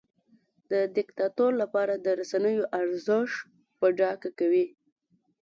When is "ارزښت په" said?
2.79-3.87